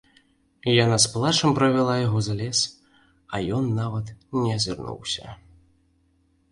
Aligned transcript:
Яна 0.83 0.97
з 1.03 1.11
плачам 1.15 1.53
правяла 1.59 1.93
яго 2.05 2.19
за 2.29 2.33
лес, 2.41 2.59
а 3.35 3.43
ён 3.59 3.63
нават 3.83 4.13
не 4.41 4.51
азірнуўся. 4.59 5.25